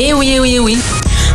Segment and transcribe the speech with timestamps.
[0.00, 0.78] Eh oui, eh oui, eh oui.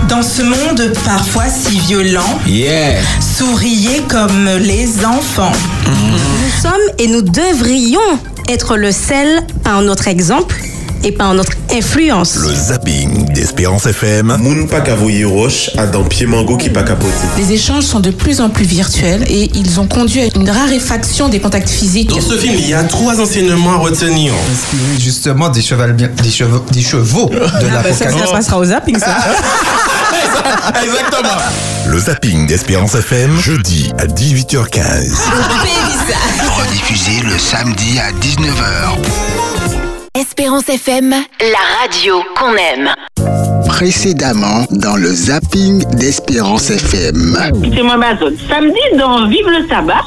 [0.07, 3.01] Dans ce monde parfois si violent, Yeah.
[3.19, 5.51] souriez comme les enfants.
[5.85, 7.99] Nous sommes et nous devrions
[8.47, 10.55] être le sel par notre exemple
[11.03, 12.35] et par notre influence.
[12.35, 14.37] Le zapping d'Espérance FM.
[14.39, 17.11] Moun pa ka voye roche a dan pied mango qui pa kapote.
[17.37, 21.29] Les échanges sont de plus en plus virtuels et ils ont conduit à une raréfaction
[21.29, 22.09] des contacts physiques.
[22.09, 24.33] Dans ce film, il y a trois enseignements à retenir.
[24.51, 25.83] Inspiré justement des chevaux,
[26.21, 29.17] des chevaux, des chevaux de Ah, bah, ça, ça passera au zapping, ça.
[30.83, 31.37] Exactement.
[31.87, 33.37] Le zapping d'Espérance FM.
[33.39, 35.11] Jeudi à 18h15.
[36.57, 39.32] Rediffusé le samedi à 19h.
[40.15, 42.91] Espérance FM, la radio qu'on aime.
[43.65, 47.35] Précédemment dans le zapping d'Espérance FM.
[47.75, 48.37] C'est moi Mazone.
[48.47, 50.03] Samedi, dans Vive le sabbat,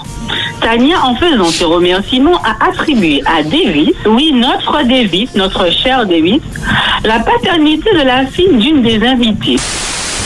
[0.61, 6.41] Tania, en faisant ses remerciements, a attribué à Davis, oui, notre Davis, notre cher Davis,
[7.03, 9.57] la paternité de la fille d'une des invitées.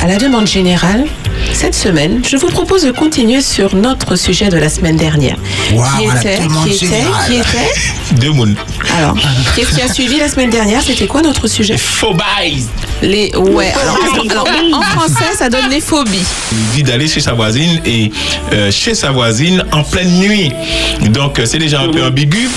[0.03, 1.07] À la demande générale,
[1.53, 5.37] cette semaine, je vous propose de continuer sur notre sujet de la semaine dernière.
[5.73, 8.57] Waouh, qui était, demande qui était, qui était Deux mounes.
[8.99, 9.17] Alors,
[9.57, 10.83] qu'est-ce qui a suivi la semaine dernière?
[10.83, 11.77] C'était quoi notre sujet?
[11.77, 12.67] Phobies.
[13.03, 13.73] Les ouais.
[13.83, 13.99] Alors,
[14.31, 16.25] alors, en français, ça donne les phobies.
[16.53, 18.11] Il dit d'aller chez sa voisine et
[18.53, 20.53] euh, chez sa voisine en pleine nuit.
[21.11, 22.49] Donc euh, c'est déjà un peu ambigu.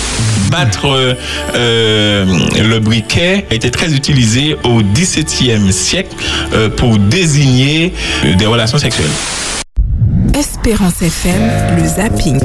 [0.50, 1.14] Battre euh,
[1.56, 2.26] euh,
[2.62, 6.16] le briquet a été très utilisé au XVIIe siècle
[6.54, 7.94] euh, pour désigner
[8.38, 9.10] des relations sexuelles.
[10.38, 12.40] Espérance FM, le zapping.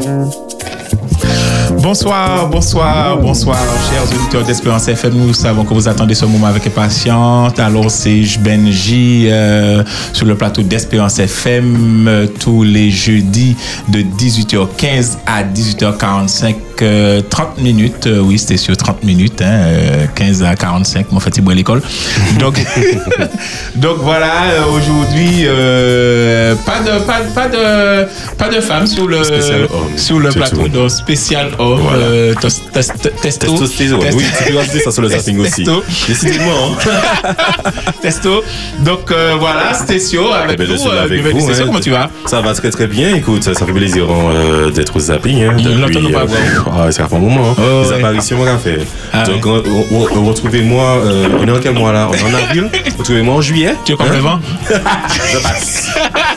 [1.89, 3.57] Bonsoir, bonsoir, bonsoir,
[3.89, 5.15] chers auditeurs d'Espérance FM.
[5.15, 7.59] Nous savons que vous attendez ce moment avec impatience.
[7.59, 13.57] Alors, c'est Benji euh, sur le plateau d'Espérance FM euh, tous les jeudis
[13.89, 16.57] de 18h15 à 18h45.
[16.83, 21.21] euh, 30 minutes, euh, oui, c'était sur 30 minutes, hein, euh, 15 à 45, mon
[21.21, 21.83] fait, à l'école.
[22.39, 22.61] Donc,
[23.75, 24.31] donc voilà,
[24.73, 25.45] aujourd'hui,
[26.65, 29.19] pas de, pas, pas de, pas de femmes sur le,
[29.97, 31.99] sur plateau, donc spécial homme, Voilà.
[31.99, 32.63] euh, testo,
[33.23, 34.01] Testostérone.
[34.05, 35.65] test- Oui, tu peux ça sur le zapping aussi.
[35.65, 35.83] Testo.
[36.09, 36.53] Décidément.
[36.85, 37.35] hein.
[38.03, 38.43] testo.
[38.81, 41.67] Donc euh, voilà, Stécio avec Eh ben, là euh, avec vous, Stécio, hein.
[41.67, 42.11] comment tu vas?
[42.27, 43.15] Ça va très très bien.
[43.15, 45.45] Écoute, ça, ça fait plaisir euh, d'être au zapping.
[45.45, 46.27] Hein, depuis, pas, euh,
[46.87, 47.51] ah, ça fait un moment.
[47.51, 47.55] Hein.
[47.59, 47.95] Oh, Les ouais.
[47.97, 48.79] apparitions qu'on a fait.
[49.13, 51.03] Ah, Donc, on- on- on- retrouvez-moi.
[51.41, 52.09] on est en quel mois là?
[52.11, 52.71] On est en avril.
[52.99, 53.75] Retrouvez-moi en juillet.
[53.85, 54.41] Tu es Hein vent
[54.71, 55.89] Je passe.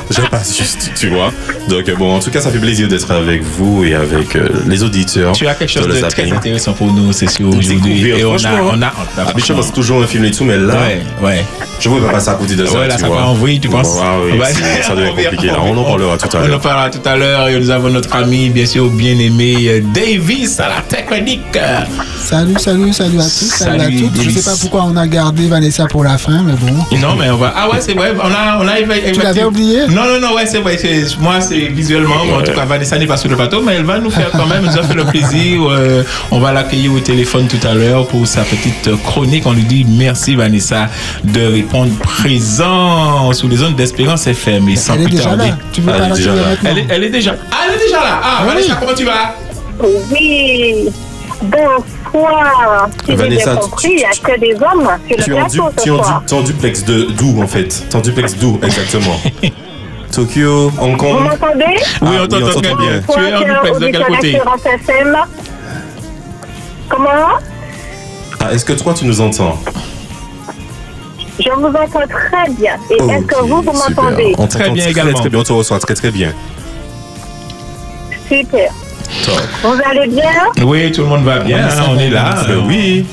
[0.10, 1.32] Je passe juste, tu vois.
[1.70, 4.38] Donc, bon, en tout cas, ça fait plaisir d'être avec vous et avec
[4.68, 5.21] les auditeurs.
[5.34, 6.28] Tu as quelque chose de zapping.
[6.28, 7.76] très intéressant pour nous, Stécio, aujourd'hui.
[7.78, 10.74] Découvrir, Et on a, on a, Habituellement, c'est toujours un film et tout, mais là,
[10.76, 11.46] Ouais, ouais.
[11.80, 12.78] je ne pouvais pas passer à côté de ça.
[12.80, 13.18] Ouais, là, tu ça vois.
[13.18, 13.98] va envoyer, tu penses?
[14.02, 15.48] Ah oui, c'est- ça devient compliqué.
[15.48, 15.58] là.
[15.64, 16.60] On en parlera tout à On en l'heure.
[16.62, 17.48] parlera tout à l'heure.
[17.50, 21.42] Et nous avons notre ami, bien sûr, bien-aimé euh, Davis à la technique.
[22.32, 24.16] Salut, salut, salut à tous, salut, Salut, à toutes.
[24.16, 24.40] Je Davis.
[24.42, 26.72] sais pas pourquoi on a gardé Vanessa pour la fin, mais bon.
[26.98, 27.54] Non, mais on va.
[27.56, 28.14] Ah ouais, c'est vrai.
[28.18, 29.82] On a, on a Tu l'avais oublié?
[29.90, 30.78] Non, non, non, ouais, c'est vrai.
[31.20, 32.16] Moi, c'est visuellement.
[32.38, 34.46] En tout cas, Vanessa n'est pas sur le plateau, mais elle va nous faire quand
[34.48, 35.62] même, nous a fait le plaisir.
[35.70, 39.44] euh, on va l'accueillir au téléphone tout à l'heure pour sa petite chronique.
[39.46, 40.88] On lui dit merci, Vanessa,
[41.26, 44.70] de répondre présent sous les ondes d'Espérance FM.
[44.70, 45.48] Et sans Elle est plus déjà tarder.
[45.50, 45.58] là.
[45.74, 46.42] Tu veux Elle pas est déjà là.
[46.64, 47.36] Elle est, elle est déjà.
[47.52, 48.22] Ah, elle est déjà là.
[48.24, 49.36] Ah, Ah Vanessa, comment tu vas?
[50.14, 50.88] Oui.
[52.14, 52.90] Bonsoir.
[53.06, 55.58] Si j'ai bien compris, il n'y a que des hommes Tu le es en, du,
[55.58, 56.24] plateau tu ce soir.
[56.32, 57.68] en duplex de d'où en fait?
[57.68, 59.16] Tu es en duplex d'où exactement?
[60.12, 61.24] Tokyo, Hong Vous Kong.
[61.24, 61.66] m'entendez?
[61.68, 63.02] Oui, Ah, on oui, on t'entend très bien.
[63.02, 64.42] Tu es en duplex de quel côté?
[66.90, 67.10] Comment?
[68.40, 69.58] Ah, Est-ce que toi tu nous entends?
[71.40, 72.76] Je vous entends très bien.
[72.90, 74.36] Et est-ce que vous, vous m'entendez?
[74.38, 75.14] On Très bien très, également.
[75.18, 76.34] Très bien, on te reçoit très très bien.
[78.30, 78.72] Super.
[79.26, 79.36] Top.
[79.64, 80.66] Vous allez bien?
[80.66, 81.68] Oui, tout le monde va bien.
[81.90, 82.36] on est là.
[82.50, 83.06] Euh, oui.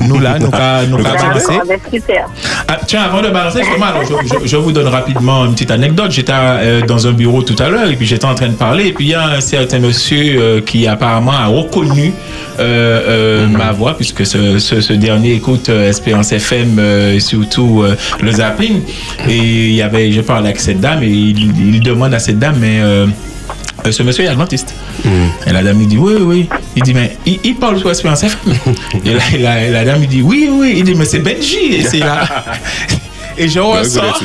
[0.00, 2.28] Nous là, nous qu'à nous ben, super.
[2.68, 4.14] Ah, tiens, avant de balancer, justement, alors, je,
[4.44, 6.12] je- je vous donne rapidement une petite anecdote.
[6.12, 8.86] J'étais euh, dans un bureau tout à l'heure et puis j'étais en train de parler
[8.86, 12.12] et puis il y a un certain monsieur euh, qui apparemment a reconnu
[12.60, 12.62] euh,
[13.08, 17.82] euh, ma voix puisque ce, ce, ce dernier écoute euh, Espérance FM euh, et surtout
[17.82, 18.82] euh, le zapping
[19.28, 22.38] et il y avait, je parlais avec cette dame et il, il demande à cette
[22.38, 22.78] dame mais
[23.90, 24.74] ce monsieur est adventiste.
[25.46, 26.48] Et la dame lui dit oui, oui.
[26.76, 28.54] Il dit mais il, il parle sur Espérance FM.
[29.04, 30.74] et, la, la- la dame lui dit oui, oui.
[30.78, 31.74] Il dit mais c'est Benji.
[31.76, 32.28] Et c'est là.
[33.38, 34.20] Et je ressors.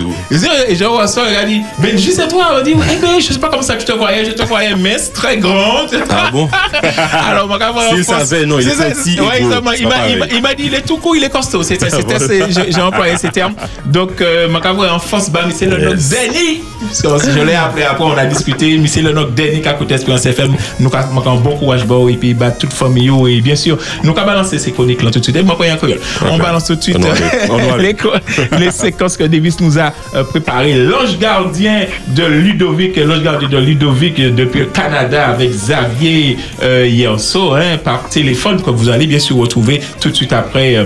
[0.68, 2.56] Et je ressors, il a dit, Benji, c'est toi.
[2.60, 4.25] On dit, eh ben, je sais pas comme ça que je te voyais.
[4.25, 5.89] Je te voyais mince, très grande.
[6.10, 6.50] Ah bon?
[7.30, 9.19] Alors, mon gars, S'il savait, non, il est petit.
[9.19, 9.71] Ouais, exactement.
[10.31, 11.62] Il m'a- dit, il est tout court, il est costaud.
[11.89, 13.54] C'était, c'est- j'ai- employé ces termes.
[13.86, 15.92] Donc, euh, mon gars, en force, bah, mais c'est le nom.
[17.04, 19.68] Parce que je l'ai appelé après, on a discuté, mais c'est le nom Denny qui
[19.68, 20.56] a coûté Espérance FM.
[20.80, 24.25] Nous, avons bon courage, bon, et puis, bah, toute famille, et bien sûr, nous, avons
[24.25, 25.36] balancé ces chroniques là tout de suite.
[25.36, 25.77] Et moi, pas un.
[26.31, 26.98] On balance tout de suite
[28.60, 30.75] les séquences que Davis nous a euh, préparées.
[30.75, 36.88] L'ange gardien de Ludovic, l'ange gardien de Ludovic euh, depuis le Canada avec Xavier euh,
[36.88, 40.85] Yerso, hein, par téléphone, que vous allez bien sûr retrouver tout de suite après.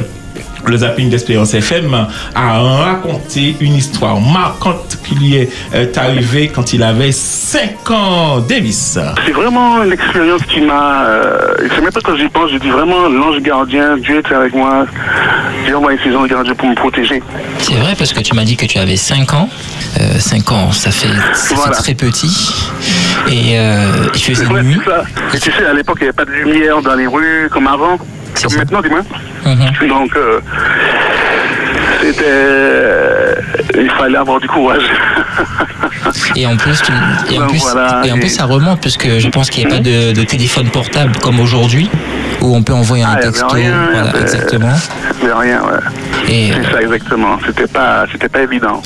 [0.68, 6.50] Euh, le zapping d'Espérance FM a raconté une histoire marquante qui lui est euh, arrivée
[6.54, 8.40] quand il avait 5 ans.
[8.40, 9.00] Davis.
[9.26, 11.06] C'est vraiment une expérience qui m'a.
[11.06, 14.54] Euh, c'est même pas quand j'y pense, je dis vraiment l'ange gardien, Dieu était avec
[14.54, 14.86] moi.
[15.66, 17.22] J'ai envoyé ses anges gardiens pour me protéger.
[17.60, 19.50] C'est vrai parce que tu m'as dit que tu avais 5 ans.
[20.00, 21.74] Euh, 5 ans, ça fait, ça Voilà.
[21.76, 22.54] fait très petit.
[23.30, 24.80] Et euh, il faisait Ouais, nuit.
[25.34, 27.68] Et tu sais, à l'époque, il n'y avait pas de lumière dans les rues comme
[27.68, 27.98] avant.
[28.44, 29.02] Comme maintenant, dis-moi.
[29.46, 29.88] Mhm.
[29.90, 30.40] Donc, euh,
[32.02, 32.24] c'était.
[32.26, 33.34] euh,
[33.80, 34.84] il fallait avoir du courage.
[36.36, 38.98] Et en plus, tu- et en plus, voilà, et en et- plus ça remonte parce
[38.98, 41.90] que je pense qu'il n'y a pas de, de téléphone portable comme aujourd'hui
[42.42, 43.48] où on peut envoyer un Ah, texto.
[43.50, 44.74] rien, voilà, avait- exactement.
[45.40, 46.30] Rien, ouais.
[46.30, 47.38] Et C'est ça exactement.
[47.46, 48.82] C'était pas, c'était pas évident.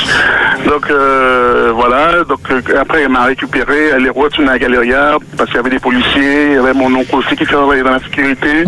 [0.68, 2.24] Donc euh, voilà.
[2.27, 3.89] Donc euh, après, elle m'a récupéré.
[3.95, 6.48] Elle est retournée à Galéria parce qu'il y avait des policiers.
[6.50, 8.63] Il y avait mon oncle aussi qui travaillait dans la sécurité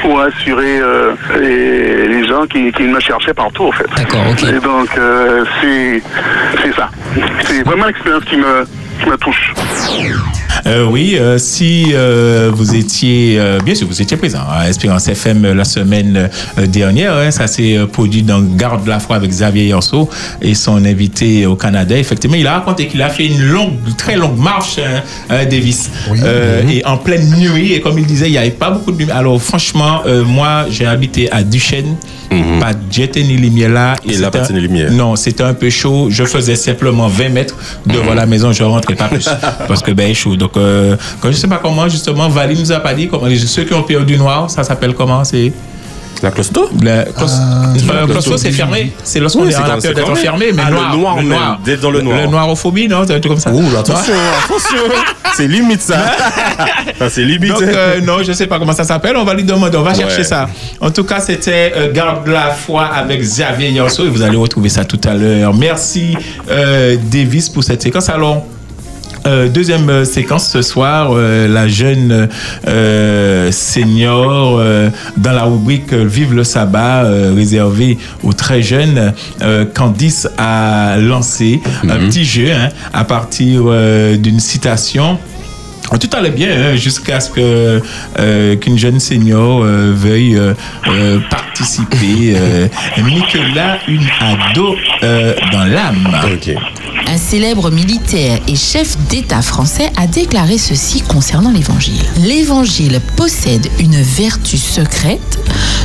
[0.00, 3.86] pour assurer euh, les, les gens qui, qui me cherchaient partout en fait.
[3.96, 4.42] D'accord, ok.
[4.44, 6.02] Et donc euh, c'est,
[6.62, 6.88] c'est ça.
[7.44, 8.64] C'est vraiment l'expérience qui me,
[9.02, 9.52] qui me touche.
[10.66, 15.08] Euh, oui, euh, si euh, vous étiez, euh, bien sûr, vous étiez présent à Espérance
[15.08, 17.14] FM la semaine euh, dernière.
[17.16, 20.08] hein, ça s'est euh, produit dans Garde de la foi avec Xavier Yanso
[20.40, 21.96] et son invité au Canada.
[21.96, 25.90] Effectivement, il a raconté qu'il a fait une longue, très longue marche, hein, hein, Davis,
[26.24, 27.72] Euh, et en pleine nuit.
[27.72, 29.16] Et comme il disait, il n'y avait pas beaucoup de lumière.
[29.16, 31.96] Alors, franchement, euh, moi, j'ai habité à Duchesne,
[32.60, 33.94] pas de jet ni lumière là.
[34.08, 34.90] Et là, pas lumière.
[34.92, 36.06] Non, c'était un peu chaud.
[36.10, 37.56] Je faisais simplement 20 mètres
[37.86, 38.52] devant la maison.
[38.52, 39.28] Je rentrais pas plus
[39.68, 40.36] parce que ben il est chaud.
[40.36, 43.64] Donc, euh, quand je sais pas comment justement, Valie nous a pas dit comment ceux
[43.64, 45.52] qui ont perdu noir, ça s'appelle comment C'est?
[46.22, 46.68] La closto?
[46.80, 48.92] La euh, closto, c'est fermé.
[49.02, 50.46] C'est lorsqu'on Oui, est en quand a c'est peur d'être fermé.
[50.50, 52.16] enfermé, mais Ah, le noir, noir même, d'être dans le noir.
[52.20, 53.50] Le noirophobie, non, c'est un truc comme ça.
[53.52, 54.14] Ouh, attention,
[54.44, 54.78] attention.
[55.34, 55.96] C'est limite ça.
[57.08, 57.48] C'est limite.
[57.52, 59.16] Donc, euh, non, je sais pas comment ça s'appelle.
[59.16, 59.78] On va lui demander.
[59.78, 60.24] On va chercher Ouais.
[60.24, 60.46] ça.
[60.78, 64.36] En tout cas, c'était euh, Garde de la foi avec Xavier Yanso et vous allez
[64.36, 65.54] retrouver ça tout à l'heure.
[65.54, 66.14] Merci,
[66.50, 68.10] euh, Davis, pour cette séquence.
[68.10, 68.44] Alors,
[69.26, 72.28] euh, deuxième euh, séquence ce soir, euh, la jeune
[72.66, 74.62] euh, senior
[75.16, 77.04] dans la rubrique Vive le sabbat
[77.34, 79.12] réservée aux très jeunes.
[79.74, 83.64] Candice a lancé un petit jeu hein, à partir
[84.18, 85.18] d'une citation.
[86.00, 87.82] Tout allait bien hein, jusqu'à ce que
[88.18, 92.34] euh, qu'une jeune senior euh, veuille euh, participer.
[92.98, 94.76] Nicolas, une ado
[95.52, 96.08] dans l'âme.
[97.12, 102.00] Un célèbre militaire et chef d'État français a déclaré ceci concernant l'Évangile.
[102.22, 105.38] L'Évangile possède une vertu secrète,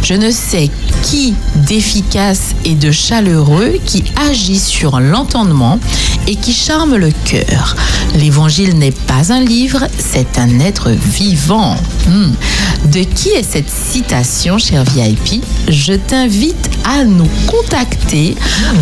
[0.03, 0.69] je ne sais
[1.03, 5.81] qui d'efficace et de chaleureux qui agit sur l'entendement
[6.27, 7.75] et qui charme le cœur.
[8.15, 11.75] L'Évangile n'est pas un livre, c'est un être vivant.
[12.07, 12.31] Hmm.
[12.91, 18.35] De qui est cette citation, cher VIP Je t'invite à nous contacter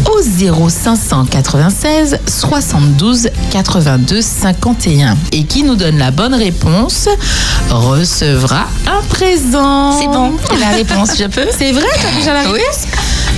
[0.05, 7.07] au 0596 72 82 51 et qui nous donne la bonne réponse
[7.69, 9.99] recevra un présent.
[9.99, 11.47] C'est bon, la réponse, je peux?
[11.57, 12.85] C'est vrai, t'as déjà la réponse?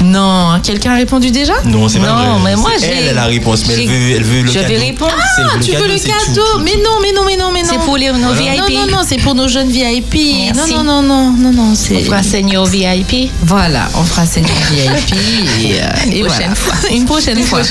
[0.03, 2.41] Non, quelqu'un a répondu déjà Non, c'est pas Non, vrai.
[2.44, 2.91] mais moi C'est j'ai.
[2.94, 4.80] elle, elle a la réponse, mais elle j'ai- veut- elle veut le Je vais cadeau.
[4.80, 5.11] répondre.
[5.18, 6.59] Ah, le tu cadeau, veux le cadeau tout.
[6.63, 7.69] Mais non, mais non, mais non, mais non.
[7.71, 8.57] C'est pour les- nos VIP.
[8.73, 10.51] Non, non, non, c'est pour nos jeunes VIP.
[10.56, 10.73] Merci.
[10.73, 11.95] Non, non, non, non, non, non, c'est.
[11.95, 13.31] On fera senior VIP.
[13.44, 15.13] Voilà, on fera senior VIP
[15.61, 16.56] et, euh, Une et prochaine voilà.
[16.56, 16.73] fois.
[16.92, 17.61] Une prochaine fois.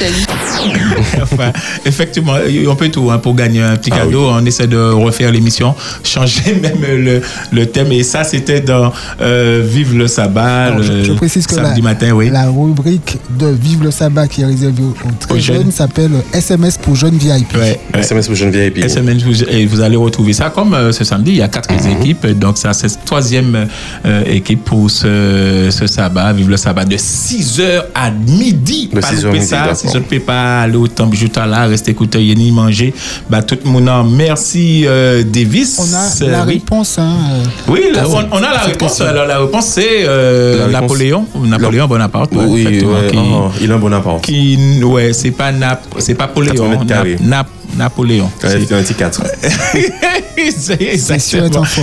[1.22, 1.52] enfin,
[1.84, 2.34] effectivement,
[2.68, 3.10] on peut tout.
[3.10, 7.20] Hein, pour gagner un petit ah cadeau, on essaie de refaire l'émission, changer même le,
[7.52, 7.92] le thème.
[7.92, 10.82] Et ça, c'était dans euh, Vive le sabbat.
[10.82, 12.30] Je, précise que samedi la, matin, oui.
[12.30, 16.94] la rubrique de Vive le sabbat qui est réservée aux, très jeunes s'appelle SMS pour
[16.94, 17.56] jeunes VIP.
[17.94, 18.78] SMS pour jeunes VIP.
[18.78, 20.50] SMS et vous allez retrouver ça.
[20.50, 22.00] Comme euh, ce samedi, il y a quatre mhm.
[22.00, 22.26] équipes.
[22.26, 23.66] Donc, ça, c'est troisième
[24.04, 26.32] euh, équipe pour ce, ce, sabbat.
[26.32, 28.90] Vive le sabbat de 6h à midi.
[28.92, 29.44] De 6h à midi.
[29.44, 30.02] 6h
[30.46, 32.94] là, aller au temple Juta là, rester écouter, y manger.
[33.28, 35.78] Bah, tout le monde, merci euh, Davis.
[35.80, 36.54] On a la Euh, oui.
[36.54, 36.98] réponse.
[36.98, 39.00] Hein, euh, Oui, là, on, on a la réponse.
[39.00, 41.26] Alors, la réponse, c'est euh, La Napoléon.
[41.44, 42.32] Napoléon Bonaparte.
[42.34, 44.22] ouais, Oui, ouais, qui- oh, il a un Bonaparte.
[44.22, 46.52] qui, ouais, c'est pas Nap, c'est pas Napoléon.
[46.54, 47.16] 80 mètres carrés.
[47.20, 48.30] Nap- Nap- Napoléon.
[48.40, 49.22] C'est- c'est un petit 4.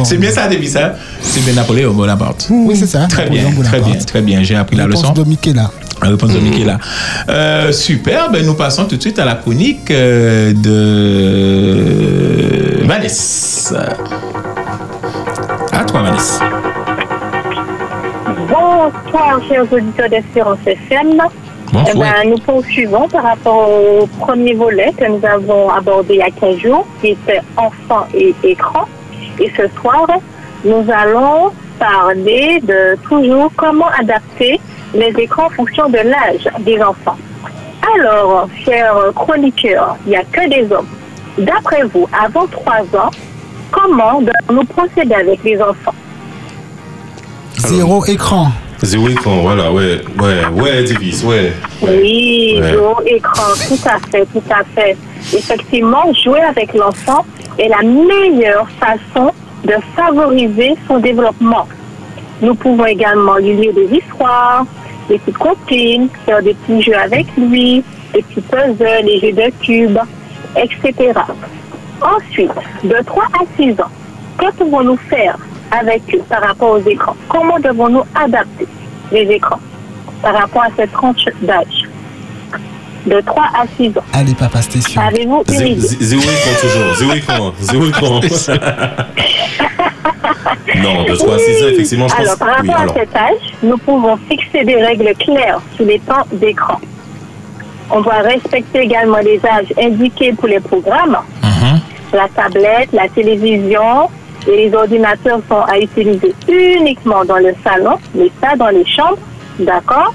[0.06, 0.96] c'est bien ça, Davis, ça.
[1.22, 2.48] C'est bien Napoléon Bonaparte.
[2.50, 3.06] Oui, c'est ça.
[3.08, 4.44] Très Napoléon bien, très bien, très bien.
[4.44, 5.12] J'ai appris la leçon.
[5.14, 5.72] de Michela.
[6.04, 6.78] La réponse de Michela.
[7.30, 11.86] Euh, super, ben nous passons tout de suite à la chronique euh, de
[12.86, 13.88] Vanessa.
[15.72, 16.44] À toi, Vanessa.
[18.50, 21.22] Bonsoir, chers auditeurs d'Espérance FM.
[21.72, 21.96] Bonsoir.
[21.96, 26.22] Eh ben, nous poursuivons par rapport au premier volet que nous avons abordé il y
[26.22, 28.90] a 15 jours, qui était enfants et écran.
[29.40, 30.06] Et ce soir,
[30.66, 34.60] nous allons parler de toujours comment adapter
[34.94, 37.18] les écrans en fonction de l'âge des enfants.
[37.96, 40.88] Alors, chers chroniqueurs, il n'y a que des hommes.
[41.38, 43.12] D'après vous, avant 3 ans,
[43.72, 45.94] comment devons-nous procéder avec les enfants?
[47.58, 48.48] Zéro écran.
[48.82, 50.84] Zéro écran, voilà, ouais, ouais, ouais,
[51.24, 51.54] ouais.
[51.82, 52.72] Oui, Ouais.
[52.72, 54.98] jouer au écran, tout à fait, tout à fait.
[55.34, 57.26] Effectivement, jouer avec l'enfant
[57.58, 59.32] est la meilleure façon
[59.64, 61.68] de favoriser son développement.
[62.42, 64.66] Nous pouvons également lui lire des histoires,
[65.10, 67.84] des petites comptines, faire des petits jeux avec lui,
[68.14, 70.00] des petits puzzles, des jeux de cubes,
[70.56, 71.12] etc.
[72.02, 72.52] Ensuite,
[72.84, 73.92] de 3 à 6 ans,
[74.38, 75.38] que pouvons-nous faire
[75.72, 77.16] avec eux par rapport aux écrans?
[77.30, 78.68] Comment devons-nous adapter
[79.12, 79.60] les écrans
[80.22, 81.84] par rapport à cette tranche d'âge?
[83.06, 84.04] De 3 à 6 ans.
[84.14, 85.02] Allez, papa station.
[85.02, 85.80] Avez-vous une idée?
[85.82, 88.22] Zé- Zéro écran toujours, zéro écran, zéro écran.
[90.76, 92.26] Non, de 3 à 6 ans, effectivement, je pense.
[92.26, 92.96] Alors, par rapport oui, alors.
[92.96, 96.80] à cet âge, nous pouvons fixer des règles claires sur les temps d'écran.
[97.92, 101.18] On doit respecter également les âges indiqués pour les programmes.
[102.14, 104.08] La tablette, la télévision
[104.48, 109.18] et les ordinateurs sont à utiliser uniquement dans le salon, mais pas dans les chambres.
[109.58, 110.14] D'accord?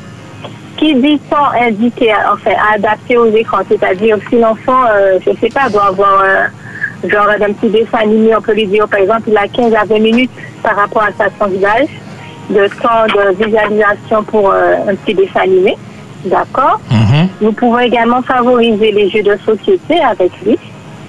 [0.76, 5.49] Qui dit temps indiqué, enfin, adapté aux écrans, c'est-à-dire si l'enfant, euh, je ne sais
[5.49, 6.47] pas, doit avoir euh,
[7.07, 9.85] genre un petit dessin animé, on peut lui dire, par exemple, il a 15 à
[9.85, 10.31] 20 minutes
[10.62, 11.88] par rapport à sa d'âge
[12.50, 15.76] de temps de visualisation pour euh, un petit dessin animé.
[16.25, 16.81] D'accord?
[17.40, 20.59] Nous pouvons également favoriser les jeux de société avec lui.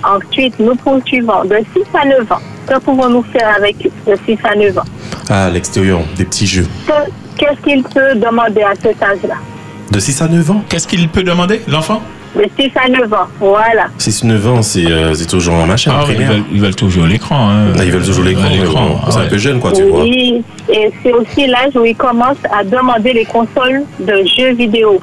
[0.04, 2.40] Ensuite, nous poursuivons de 6 à 9 ans.
[2.68, 4.84] Que pouvons-nous faire avec eux de 6 à 9 ans?
[5.30, 6.68] Ah, à l'extérieur, des petits jeux.
[6.88, 9.36] Que- Qu'est-ce qu'il peut demander à cet âge-là?
[9.92, 10.62] De 6 à 9 ans?
[10.70, 12.02] Qu'est-ce qu'il peut demander, l'enfant?
[12.36, 13.88] De 6 à 9 ans, voilà.
[13.98, 15.92] 6 9 ans, c'est euh, c'est toujours un machin.
[15.96, 17.50] Ah oui, ils veulent, ils veulent toujours l'écran.
[17.50, 17.74] hein.
[17.78, 20.02] Ah, ils veulent toujours l'écran, Ouais, mais bon, c'est un peu jeune, quoi, tu vois.
[20.04, 25.00] Oui, et c'est aussi l'âge où il commence à demander les consoles de jeux vidéo.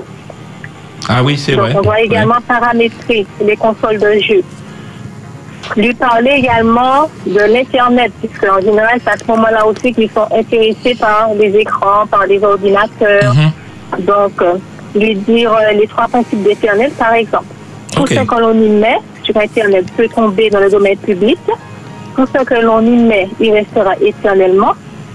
[1.09, 1.73] Ah oui, c'est vrai.
[1.77, 4.43] on doit également paramétrer les consoles de jeux.
[5.77, 10.29] Lui parler également de l'Internet, puisque en général, c'est à ce moment-là aussi qu'ils sont
[10.33, 13.35] intéressés par les écrans, par les ordinateurs.
[13.99, 14.55] Donc, euh,
[14.99, 17.47] lui dire euh, les trois principes d'Internet, par exemple.
[17.95, 21.39] Tout ce que l'on y met sur Internet peut tomber dans le domaine public.
[22.15, 24.73] Tout ce que l'on y met, il restera éternellement.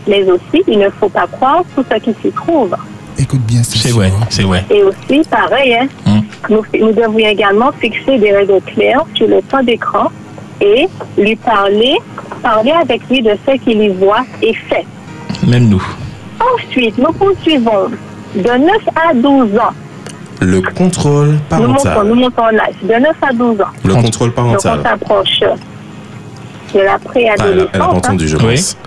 [0.08, 2.76] Mais aussi, il ne faut pas croire tout ce qui s'y trouve.
[3.20, 4.66] Écoute bien, c'est vrai, c'est vrai.
[4.72, 9.62] Et aussi, pareil, hein, nous, nous devons également fixer des règles claires sur le temps
[9.62, 10.12] d'écran
[10.60, 11.98] et lui parler,
[12.42, 14.86] parler avec lui de ce qu'il y voit et fait.
[15.46, 15.84] Même nous.
[16.56, 17.92] Ensuite, nous poursuivons
[18.36, 19.74] de 9 à 12 ans.
[20.40, 22.16] Le contrôle Nous montons, nous parental.
[22.16, 22.76] montons l'âge.
[22.82, 23.66] De 9 à 12 ans.
[23.84, 24.80] Le contrôle Donc, on parental.
[24.84, 27.70] s'approche de la Ah, elle, a, préadolescence.
[27.74, 27.98] elle a pas hein.
[27.98, 28.56] entendu, je Oui.
[28.56, 28.78] pense.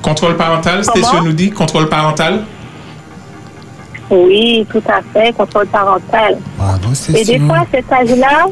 [0.00, 2.42] Contrôle parental, Station nous dit contrôle parental?
[4.10, 6.36] Oui, tout à fait, contrôle parental.
[6.58, 8.46] Bravo, c'est Et des fois, à cet âge-là,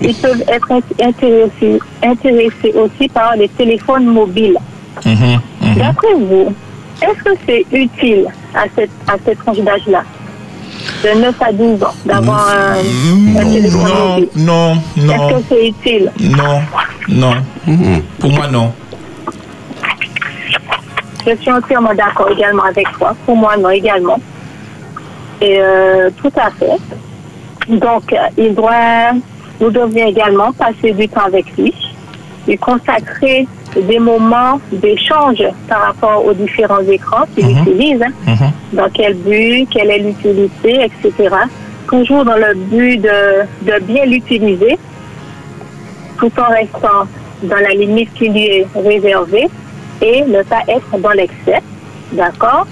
[0.00, 4.56] ils peuvent être int- intéressés, intéressés aussi par les téléphones mobiles.
[5.04, 5.40] Mhm,
[5.76, 6.52] D'après vous,
[7.04, 10.02] est-ce que c'est utile à cette, à cette tranche d'âge-là,
[11.02, 15.44] de 9 à 12 ans, d'avoir un, un téléphone Non, mobile non, non, Est-ce que
[15.48, 16.60] c'est utile non,
[17.08, 17.34] non.
[18.18, 18.72] Pour moi, non.
[21.26, 23.14] Je suis entièrement d'accord également avec toi.
[23.24, 24.18] Pour moi, non, également.
[25.40, 26.78] Et euh, tout à fait.
[27.68, 29.12] Donc, euh, il doit,
[29.60, 31.74] nous devons également passer du temps avec lui,
[32.46, 33.46] lui consacrer
[33.80, 38.02] des moments d'échange par rapport aux différents écrans qu'il utilise.
[38.02, 38.12] hein.
[38.72, 41.34] Dans quel but, quelle est l'utilité, etc.
[41.88, 44.78] Toujours dans le but de, de bien l'utiliser,
[46.18, 47.06] tout en restant
[47.42, 49.48] dans la limite qui lui est réservée
[50.00, 51.60] et ne pas être dans l'excès.
[52.12, 52.66] D'accord?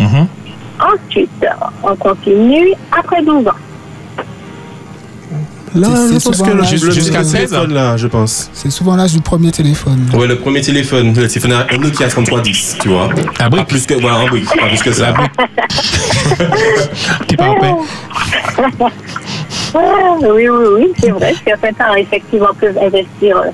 [0.80, 1.46] Ensuite,
[1.82, 3.52] on continue après 12 ans.
[5.74, 8.50] Là, C'est- je pense souvent que jusqu'à 16 là, je pense.
[8.52, 10.06] C'est souvent l'âge du premier téléphone.
[10.14, 13.08] Ouais, le premier téléphone, le téléphone un Nokia 3310, tu vois.
[13.40, 13.62] Un brique.
[13.62, 15.14] Pas plus que, voilà, un brique, pas plus que ça.
[17.20, 17.72] Petit parapet.
[19.74, 21.34] Oui, oui, oui, c'est vrai.
[21.46, 23.50] Certains parents, effectivement, peuvent investir euh,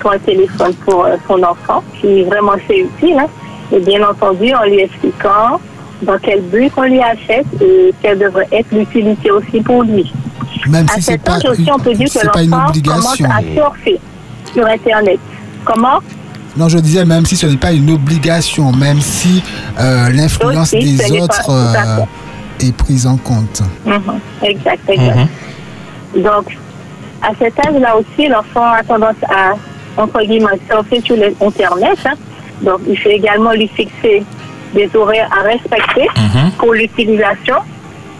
[0.00, 3.16] pour un téléphone pour euh, son enfant, qui vraiment c'est utile.
[3.18, 3.26] Hein.
[3.72, 5.58] Et bien entendu, en lui expliquant
[6.02, 10.12] dans quel but on lui achète et quelle devrait être l'utilité aussi pour lui.
[10.68, 12.42] Même à si c'est cet pas âge aussi, une- on peut dire que c'est pas
[12.42, 13.30] une l'enfant commence obligation.
[13.30, 14.00] à surfer
[14.52, 15.18] sur Internet.
[15.64, 15.98] Comment?
[16.56, 19.42] Non, je disais même si ce n'est pas une obligation, même si
[19.80, 22.04] euh, l'influence des pas- autres euh,
[22.60, 23.62] est prise en compte.
[23.84, 24.02] Mhm.
[24.42, 25.28] Exact, exact.
[26.16, 26.56] Donc,
[27.22, 29.54] à cet âge-là aussi, l'enfant a tendance à,
[30.00, 31.98] entre guillemets, surfer sur l'Internet.
[32.04, 32.14] hein.
[32.62, 34.22] Donc, il faut également lui fixer
[34.74, 36.06] des horaires à respecter
[36.58, 37.56] pour l'utilisation.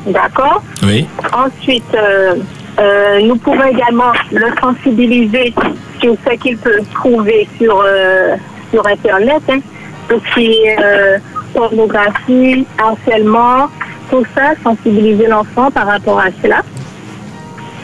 [0.07, 1.07] D'accord Oui.
[1.33, 2.37] Ensuite, euh,
[2.79, 5.55] euh, nous pouvons également le sensibiliser
[6.01, 8.37] sur ce qu'il peut trouver sur, euh,
[8.71, 9.43] sur Internet.
[9.49, 9.61] Hein.
[10.09, 11.19] Tout ce qui est euh,
[11.55, 13.69] pornographie, harcèlement,
[14.11, 16.63] tout ça, sensibiliser l'enfant par rapport à cela.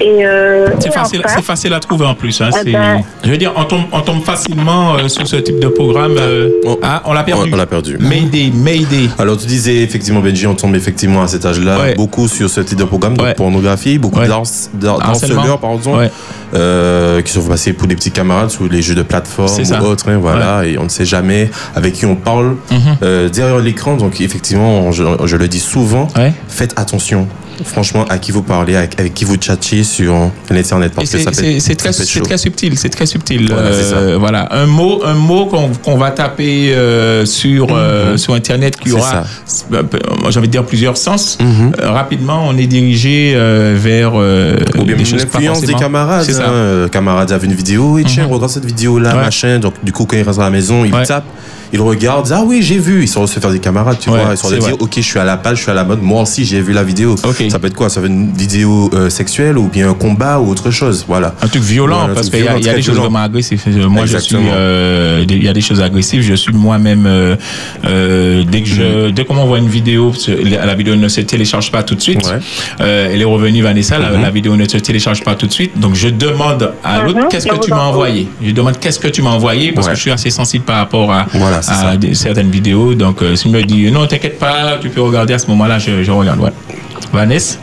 [0.00, 2.40] Et, euh, C'est facile, enfin, c'est facile à trouver en plus.
[2.40, 2.50] Hein.
[2.66, 5.68] Eh ben- Je veux dire, on tombe, on tombe facilement euh, sur ce type de
[5.68, 6.14] programme.
[6.18, 6.48] euh,
[6.82, 7.50] ah, on l'a perdu.
[7.52, 7.98] On l'a perdu.
[8.00, 9.08] Mayday, Mayday.
[9.18, 11.94] Alors tu disais effectivement Benji, on tombe effectivement à cet âge-là Ouais.
[11.94, 14.26] beaucoup sur ce type de programme, de pornographie, beaucoup Ouais.
[14.28, 16.10] de harceleurs pardon, Ouais.
[16.54, 20.08] euh, qui sont passés pour des petits camarades sur les jeux de plateforme ou autres,
[20.08, 22.78] hein, voilà, et on ne sait jamais avec qui on parle Mhm.
[23.02, 23.96] euh, derrière l'écran.
[23.96, 26.08] Donc effectivement, je, je le dis souvent,
[26.48, 27.28] faites attention.
[27.64, 31.18] Franchement, à qui vous parlez, avec, avec qui vous chatez sur l'internet, Et parce que
[31.18, 33.48] c'est- ça très, ça subtil, c'est très subtil.
[33.52, 33.96] Voilà, ça.
[33.96, 34.48] Euh, voilà.
[34.52, 35.46] un mot, un mot
[35.82, 39.24] qu'on va taper euh, sur euh, sur internet qui aura,
[40.28, 41.38] j'ai envie de dire plusieurs sens.
[41.40, 41.72] Mhm.
[41.82, 43.34] Rapidement, on est dirigé
[43.74, 46.30] vers Ou bien des l'influence des camarades.
[46.30, 46.44] Ça.
[46.46, 46.52] hein.
[46.52, 49.22] Euh, camarade a vu une vidéo, et tiens, regarde cette vidéo-là, Ouais.
[49.22, 49.58] machin.
[49.58, 51.24] Donc, du coup, quand il reste à la maison, il tape,
[51.72, 53.02] il regarde, ah oui, j'ai vu.
[53.02, 54.34] Ils sont se faire des camarades, tu Ouais, vois.
[54.34, 56.22] Ils sont dire, ok, je suis à la page, je suis à la mode, moi
[56.22, 57.14] aussi, j'ai vu la vidéo.
[57.50, 57.88] Ça peut être quoi?
[57.88, 61.04] Ça peut être une vidéo euh, sexuelle ou bien un combat ou autre chose?
[61.08, 61.34] Voilà.
[61.42, 63.62] Un truc violent, Voilà, un parce qu'il y a, y des choses vraiment agressives.
[63.88, 66.22] Moi, je suis, euh, il y a des choses agressives.
[66.22, 67.36] Je suis moi-même, euh,
[67.86, 68.72] euh, dès que Mm.
[68.72, 70.12] je, dès qu'on m'envoie une vidéo,
[70.66, 72.32] la vidéo ne se télécharge pas tout de suite.
[72.80, 74.22] Euh, elle est revenue, Vanessa, la, Mm-hmm.
[74.22, 75.78] la vidéo ne se télécharge pas tout de suite.
[75.78, 78.28] Donc, je demande à l'autre, Mhm, qu'est-ce que tu m'as envoyé?
[78.42, 79.72] Je demande qu'est-ce que tu m'as envoyé?
[79.72, 79.92] Parce Ouais.
[79.92, 81.96] que je suis assez sensible par rapport à, Voilà, c'est à ça.
[81.96, 82.94] des- certaines vidéos.
[82.94, 86.02] Donc, euh, s'il me dit, non, t'inquiète pas, tu peux regarder à ce moment-là, je,
[86.02, 86.40] je regarde.
[86.40, 86.50] Ouais.
[87.12, 87.58] Vanessa?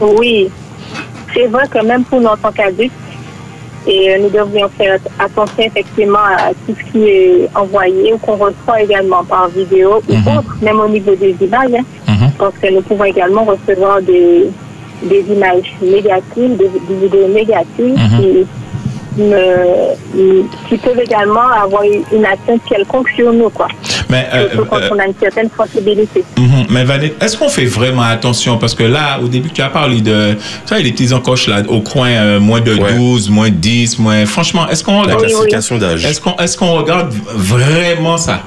[0.00, 0.48] Oui,
[1.34, 2.92] c'est vrai que même pour nous en tant qu'adultes,
[3.86, 8.36] et euh, nous devrions faire attention effectivement à tout ce qui est envoyé ou qu'on
[8.36, 11.84] reçoit également par vidéo ou autre, même au niveau des images, hein,
[12.38, 14.50] parce que nous pouvons également recevoir des,
[15.02, 17.98] des images négatives, des, des vidéos négatives
[19.16, 23.68] qui, me- qui peuvent également avoir une atteinte quelconque sur nous, quoi.
[24.10, 26.24] Mais, euh, Surtout quand euh, on a une certaine sensibilité.
[26.36, 26.66] Mhm.
[26.70, 28.58] Mais Vanessa, est-ce qu'on fait vraiment attention?
[28.58, 30.34] Parce que là, au début, tu as parlé de
[30.66, 34.26] tu vois, les petits encoches là, au coin, euh, moins de 12, moins 10, moins.
[34.26, 36.04] Franchement, est-ce qu'on La regarde classification d'âge.
[36.04, 38.40] Est-ce qu'on est qu'on regarde vraiment ça?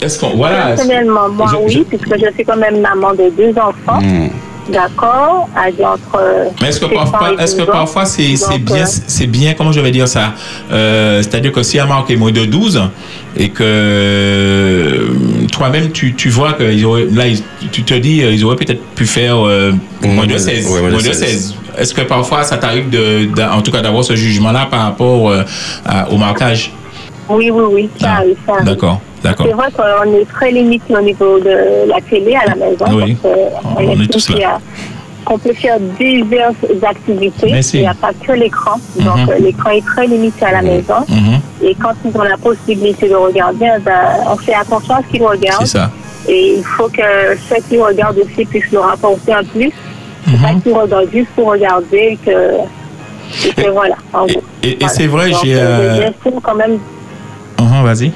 [0.00, 0.30] Est-ce qu'on.
[0.36, 0.68] Voilà.
[0.68, 4.00] Personnellement, moi, Je- oui, je- puisque je suis quand même maman de deux enfants.
[4.00, 4.28] Hmm.
[4.68, 6.00] D'accord Âgés entre.
[6.20, 7.72] euh, Mais est-ce que 7 ans parfois, est-ce que 12 ans.
[7.72, 10.34] parfois c'est bien, euh, c'est bien, comment je vais dire ça
[10.72, 12.82] Euh, C'est-à-dire que si un marque est moins de 12
[13.36, 15.08] et que
[15.52, 18.82] toi-même tu, tu vois que ils auraient- là ils- tu te dis ils auraient peut-être
[18.94, 21.54] pu faire euh, moins de 16, ouais, moins de 16.
[21.78, 25.42] Est-ce que parfois ça t'arrive de, en tout cas d'avoir ce jugement-là par rapport euh,
[25.86, 26.72] à- au marquage?
[27.28, 28.66] Oui, oui, oui, ça arrive, ça arrive.
[28.66, 29.46] D'accord, d'accord.
[29.46, 32.84] C'est vrai qu'on est très limité au niveau de la télé à la maison.
[32.92, 33.16] Oui.
[33.24, 34.58] on On est tous a-
[35.24, 37.50] qu'on peut faire diverses activités.
[37.52, 37.78] Merci.
[37.78, 38.76] Il n'y a pas que l'écran.
[38.96, 39.28] Donc, Mhm.
[39.30, 41.00] euh, l'écran est très limité à la maison.
[41.08, 41.40] Mhm.
[41.62, 45.08] Et quand ils ont la possibilité de regarder, eh ben, on fait attention à ce
[45.12, 45.66] qu'ils regardent.
[45.66, 45.90] C'est ça.
[46.26, 47.02] Et il faut que
[47.48, 49.72] ceux qui regardent aussi puissent leur apporter un plus.
[50.26, 50.40] Mhm.
[50.42, 52.30] Pas qu'ils regardent juste pour regarder que,
[53.46, 53.96] et que voilà.
[54.14, 54.42] en gros.
[54.62, 54.94] Et, et Voilà.
[54.94, 55.54] c'est vrai, Donc, j'ai.
[55.56, 55.60] euh,
[56.06, 56.10] euh,
[56.42, 56.78] quand même
[57.58, 58.12] mhm, Vas-y.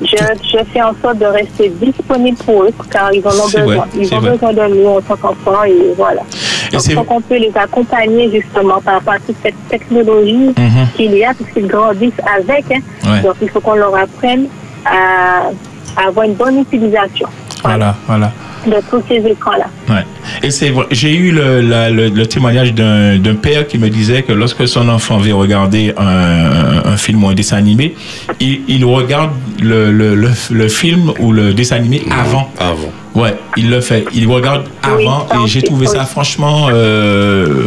[0.00, 3.64] Je, je fais en sorte de rester disponible pour eux car ils en ont besoin.
[3.64, 4.30] vrai, ils ont vrai.
[4.30, 6.22] besoin de nous en tant qu'enfants et voilà.
[6.70, 10.86] Et Donc, faut qu'on peut les accompagner justement par rapport à toute cette technologie Mhm.
[10.96, 12.64] qu'il y a puisqu'ils grandissent avec.
[12.70, 12.78] hein.
[13.10, 13.22] Ouais.
[13.22, 14.46] Donc il faut qu'on leur apprenne
[14.84, 15.50] à,
[15.96, 17.28] à avoir une bonne utilisation
[17.62, 18.32] Voilà, voilà.
[18.66, 19.66] de tous ces écrans-là.
[19.88, 20.04] Ouais.
[20.42, 23.88] Et c'est vrai, j'ai eu le, la- le, le témoignage d'un d'un père qui me
[23.88, 27.94] disait que lorsque son enfant veut regarder un, un film ou un dessin animé,
[28.40, 29.30] il, il regarde
[29.62, 32.50] le, le, le, le film ou le dessin animé avant.
[32.58, 32.92] Avant.
[33.14, 34.04] Ouais, il le fait.
[34.14, 36.68] Il regarde avant et j'ai trouvé ça franchement.
[36.70, 37.64] euh,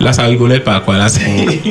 [0.00, 0.96] là, ça rigolait pas, quoi.
[0.96, 1.06] Là,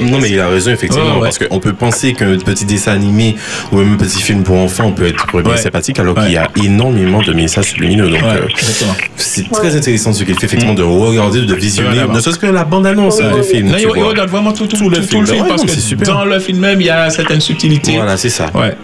[0.01, 1.05] Non, mais il a raison, effectivement.
[1.05, 1.21] Ouais, ouais.
[1.23, 3.35] Parce qu'on peut penser qu'un petit dessin animé
[3.71, 5.57] ou même un petit film pour enfants peut être bien Ouais.
[5.57, 8.09] sympathique, alors qu'il y a énormément de messages subliminaux.
[8.09, 8.47] Donc, Ouais, euh,
[9.15, 12.63] c'est très intéressant ce qu'il fait, effectivement, de regarder, de visionner, ne serait-ce que la
[12.63, 13.69] bande-annonce hein, du film.
[13.69, 15.21] Non, il, regarde vraiment tout, tout, tout, le tout film.
[15.21, 16.07] le film Ouais, parce non, que c'est super.
[16.07, 17.95] dans le film même, il y a certaines subtilités.
[17.95, 18.47] Voilà, c'est ça.
[18.53, 18.75] Ouais.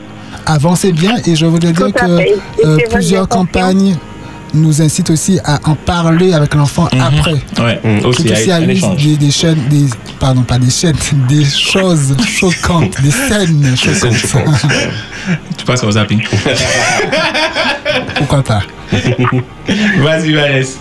[0.45, 3.95] Avancez bien et je voudrais dire que euh, plusieurs campagnes
[4.53, 7.33] nous incitent aussi à en parler avec l'enfant après.
[7.61, 9.03] Ouais, Qui aussi, y a aussi eu échange.
[9.03, 9.85] des, des chaînes, des,
[10.19, 10.95] pardon, pas des chaînes,
[11.29, 14.65] des choses choquantes, des scènes choquantes.
[15.57, 16.21] Tu passes au zapping.
[18.15, 18.61] Pourquoi pas?
[19.99, 20.79] Vas-y, Vanessa.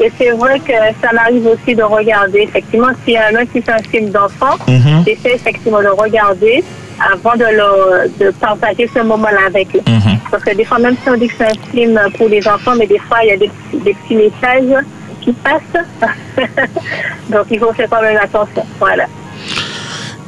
[0.00, 2.40] Et c'est vrai que ça m'arrive aussi de regarder.
[2.42, 5.04] Effectivement, si un même si c'est un film d'enfant, Mhm.
[5.06, 6.62] j'essaie effectivement de regarder
[7.00, 9.80] avant de, le, de partager ce moment-là avec eux.
[9.86, 10.18] Mhm.
[10.30, 12.74] Parce que des fois, même si on dit que c'est un film pour les enfants,
[12.76, 14.84] mais des fois, il y a des, des petits messages
[15.20, 15.84] qui passent.
[17.30, 18.64] Donc, il faut faire quand même attention.
[18.78, 19.06] Voilà.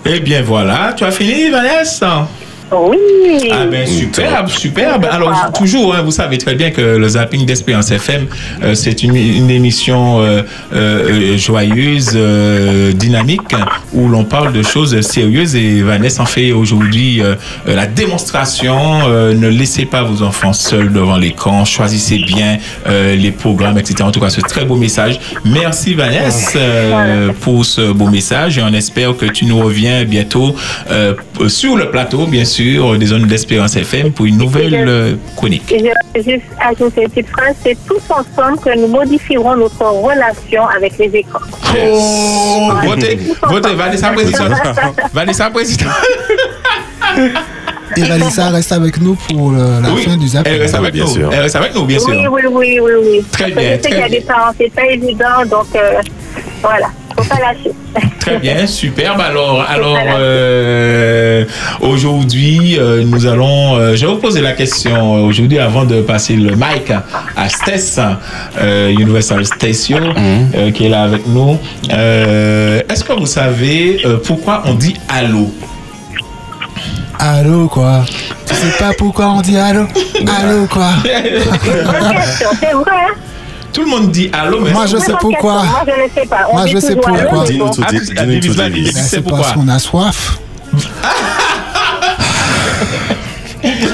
[0.05, 0.93] Eh bien, voilà.
[0.97, 2.27] Tu as fini, Vanessa?
[2.73, 3.51] Oui.
[3.53, 5.07] Ah ben superbe, superbe.
[5.11, 8.27] Alors toujours, hein, vous savez très bien que le zapping d'Espérance FM,
[8.63, 10.43] euh, c'est une, une émission euh,
[10.75, 13.55] euh, joyeuse, euh, dynamique,
[13.93, 17.23] où l'on parle de choses sérieuses et Vanessa en fait aujourd'hui
[17.67, 19.01] la démonstration.
[19.09, 24.03] Euh, ne laissez pas vos enfants seuls devant l'écran, choisissez bien euh, les programmes, etc.
[24.03, 25.19] En tout cas, ce très beau message.
[25.45, 30.55] Merci Vanessa euh, pour ce beau message et on espère que tu nous reviens bientôt
[30.91, 31.15] euh,
[31.49, 32.60] sur le plateau, bien sûr,
[32.99, 35.71] des zones d'Espérance FM pour une nouvelle euh, chronique.
[35.73, 39.83] Et je vais juste ajouter une petite phrase, c'est tous ensemble que nous modifierons notre
[39.85, 41.41] relation avec les écrans.
[41.77, 43.19] Oh, votez,
[43.49, 44.45] votez, Vanessa président.
[45.13, 45.91] Vanessa président.
[47.97, 50.47] Et Valissa reste avec nous pour la Oui, fin du zap.
[50.47, 51.07] elle reste avec nous.
[51.33, 52.09] Elle reste avec nous, bien sûr.
[52.11, 53.25] Oui, oui, oui, oui, oui.
[53.33, 55.67] Très Parce bien, Je sais très qu'il y a des parents, c'est pas évident, donc
[55.75, 56.01] euh,
[56.63, 56.87] voilà,
[57.23, 57.71] faut pas lâcher.
[58.21, 59.21] Très bien, superbe.
[59.21, 61.45] Alors, alors euh,
[61.81, 63.77] aujourd'hui, euh, nous allons.
[63.77, 66.93] euh, je vais vous poser la question aujourd'hui avant de passer le mic
[67.37, 67.99] à Stess,
[68.61, 71.59] euh, Universal Station, euh, qui est là avec nous.
[71.93, 75.51] Euh, Est-ce que vous savez euh, pourquoi on dit allô?
[77.19, 78.05] Allô, quoi?
[78.47, 79.85] Tu sais pas pourquoi on dit allô?
[80.41, 80.89] Allô, quoi?
[81.03, 83.15] C'est vrai, hein
[83.73, 85.63] Tout le monde dit allô, mais Moi, je sais pourquoi.
[85.65, 86.47] Moi, je ne sais pas.
[86.51, 87.45] On Moi, dit je sais pourquoi.
[87.45, 90.39] divise la vie, Ben, c'est parce qu'on a soif.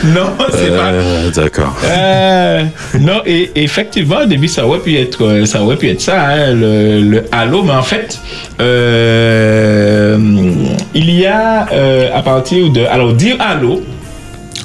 [0.05, 0.91] Non, c'est pas.
[0.93, 1.75] Euh, D'accord.
[1.85, 2.63] Euh,
[3.01, 6.21] non, et effectivement, au début, ça aurait pu être, euh, ça aurait pu être ça,
[6.23, 8.21] hein, le, le halo, mais en fait,
[8.61, 10.17] euh,
[10.95, 13.83] il y a euh, à partir de, alors dire allô.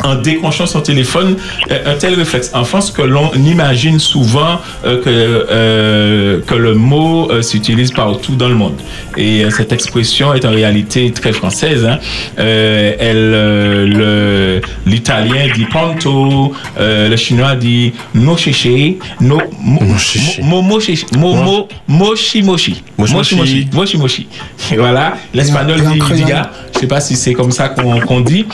[0.04, 1.36] En décrochant son téléphone,
[1.70, 6.74] euh, un tel réflexe en France que l'on imagine souvent euh, que, euh, que le
[6.74, 8.76] mot euh, s'utilise partout dans le monde.
[9.18, 11.86] Et cette expression est en réalité très française.
[11.86, 12.00] hein.
[12.38, 19.80] Elle, le- l'italien dit pronto, le chinois dit no chiché, no mo
[20.44, 24.28] mo- mo chiché, mo mo moshi moshi, Moshi moshi moshi, moshi moshi.
[24.78, 25.14] Voilà.
[25.34, 26.52] L'espagnol dit diga.
[26.74, 28.46] Je sais pas si c'est comme ça qu'on qu'on dit.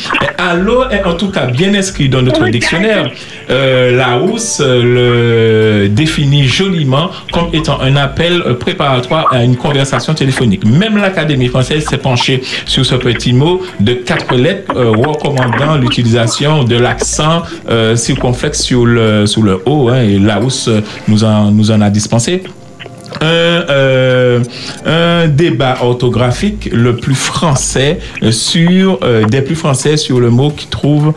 [0.91, 3.11] Est en tout cas bien inscrit dans notre dictionnaire.
[3.49, 10.65] Euh, Larousse euh, le définit joliment comme étant un appel préparatoire à une conversation téléphonique.
[10.65, 16.63] Même l'Académie française s'est penchée sur ce petit mot de quatre lettres euh, recommandant l'utilisation
[16.63, 19.89] de l'accent euh, circonflexe sur le, sur le O.
[19.89, 20.69] hein, et Larousse
[21.07, 22.43] nous en, nous en a dispensé
[23.21, 24.43] un, euh,
[24.85, 30.51] un débat orthographique le plus français euh, sur euh, des plus français sur le mot
[30.51, 31.13] qui trouve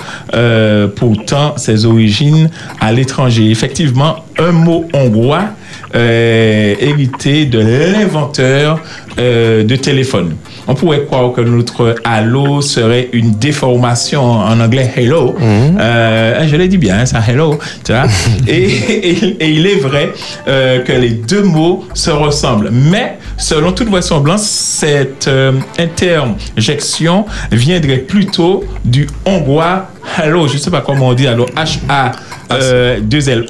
[0.96, 3.50] pourtant ses origines à l'étranger.
[3.50, 5.44] Effectivement, un mot hongrois
[5.94, 8.80] euh, hérité de l'inventeur
[9.18, 10.36] euh, de téléphone.
[10.68, 15.34] On pourrait croire que notre hello serait une déformation en anglais hello.
[15.40, 17.58] Euh, je l'ai dit bien, ça hello.
[17.84, 18.04] Tu vois?
[18.46, 20.12] et, et- et il est vrai
[20.46, 22.70] euh, que les deux mots se ressemblent.
[22.70, 29.88] Mais selon toute vraisemblance, cette euh, interjection viendrait plutôt du hongrois
[30.22, 30.46] hello.
[30.46, 33.48] Je ne sais pas comment on dit alors H-A-2-L-O.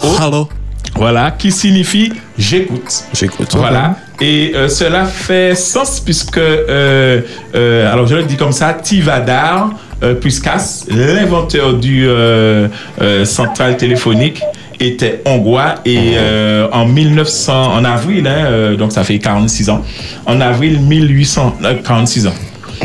[0.96, 3.04] Voilà, qui signifie j'écoute.
[3.14, 3.54] J'écoute.
[3.54, 3.96] Voilà.
[4.20, 7.22] Et euh, cela fait sens puisque, euh,
[7.54, 9.70] euh, alors je le dis comme ça, Tivadar
[10.02, 12.68] euh, Puskas, l'inventeur du euh,
[13.00, 14.42] euh, central téléphonique,
[14.78, 19.84] était hongrois et euh, en 1900, en avril, hein, euh, donc ça fait 46 ans,
[20.26, 22.32] en avril 1846 ans.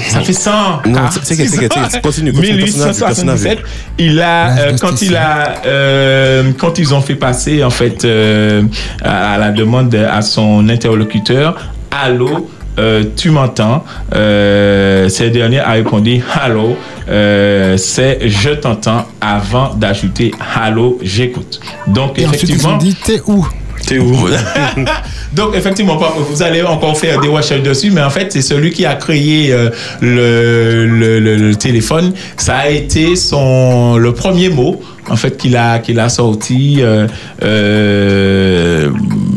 [0.01, 0.51] Ça fait 100.
[0.86, 3.60] Non, ah, c'est- que- c'est que- c'est que- continue, continue, 1877,
[3.97, 8.63] il a, euh, quand il a, euh, quand ils ont fait passer, en fait, euh,
[9.03, 11.55] à, la demande à son interlocuteur,
[11.91, 13.86] allô, euh, tu m'entends?
[14.13, 16.75] Euh, Ce dernier a répondu Allô,
[17.10, 21.62] euh, c'est je t'entends avant d'ajouter Allô, j'écoute.
[21.88, 22.75] Donc, Et ensuite, ils effectivement.
[22.75, 23.47] ont dit T'es où?
[23.85, 24.15] T'es où?
[25.33, 28.85] Donc, effectivement, vous allez encore faire des recherches dessus, mais en fait, c'est celui qui
[28.85, 29.69] a créé euh,
[30.01, 32.13] le, le, le- le téléphone.
[32.38, 37.07] Ça a été son, le premier mot, en fait, qu'il a, qu'il a sorti euh,
[37.43, 38.89] euh,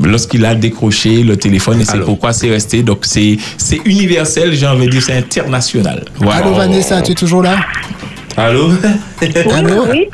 [0.05, 1.81] lorsqu'il a décroché le téléphone.
[1.81, 2.83] Et c'est pourquoi c'est resté.
[2.83, 6.05] Donc, c'est c'est universel, j'ai envie de dire, c'est international.
[6.17, 6.45] Voilà.
[6.47, 7.57] Allô Vanessa, tu es toujours là?
[8.39, 8.71] Allô?
[9.53, 9.87] Allô?
[9.91, 10.07] Oui,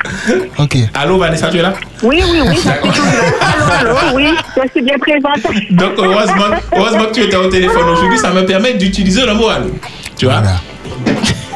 [0.57, 0.77] Ok.
[0.93, 1.73] Allô, Vanessa, tu es là?
[2.01, 3.77] Oui, oui, oui, je suis toujours là.
[3.79, 5.43] Allô, allô, oui, je suis bien présente.
[5.71, 9.47] Donc, heureusement, heureusement que tu étais au téléphone aujourd'hui, ça me permet d'utiliser le mot
[9.49, 9.69] allô.
[10.17, 10.41] Tu vois?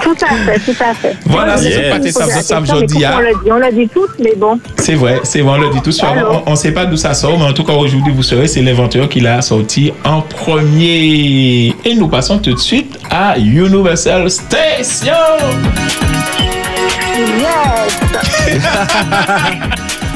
[0.02, 1.16] Tout à fait, tout à fait.
[1.26, 3.16] Voilà, c'est ce pâté Poser la Sam- Sam question, mais Jordi, pourquoi hein.
[3.18, 4.60] On l'a dit, on l'a dit tous, mais bon.
[4.78, 6.02] C'est vrai, c'est vrai, on le dit tous.
[6.46, 8.62] On ne sait pas d'où ça sort, mais en tout cas, aujourd'hui, vous saurez, c'est
[8.62, 11.76] l'inventeur qui l'a sorti en premier.
[11.84, 15.14] Et nous passons tout de suite à Universal Station.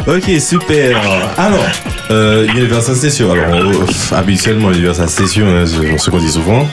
[0.05, 0.97] Ok, super.
[1.37, 1.63] Alors,
[2.11, 3.31] euh, Universal Station.
[3.31, 6.67] Alors, euh, habituellement, Universal Station, hein, c'est ce qu'on dit souvent.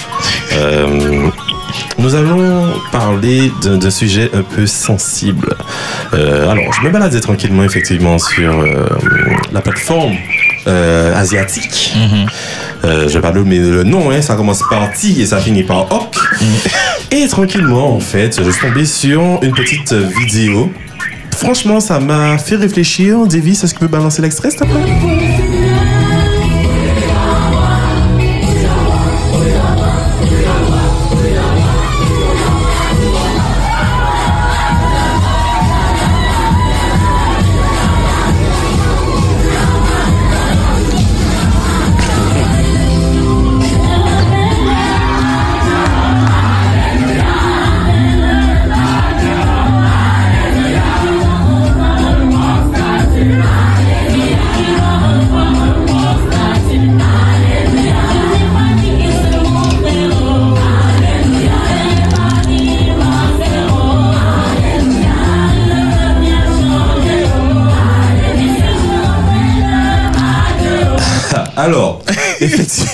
[0.54, 1.28] Euh,
[1.98, 5.54] nous allons parler d'un sujet un peu sensible.
[6.12, 8.64] Euh, alors, je me baladais tranquillement, effectivement, sur
[9.52, 10.16] la plateforme
[10.66, 11.92] euh, asiatique.
[12.84, 15.64] Euh, je vais pas nommer le nom, hein, ça commence par T et ça finit
[15.64, 16.16] par OK.
[17.10, 20.72] Et tranquillement, en fait, je suis tombé sur une petite vidéo.
[21.36, 23.26] Franchement, ça m'a fait réfléchir.
[23.26, 25.29] Davis, est-ce que tu peux balancer l'extrait, s'il te plaît?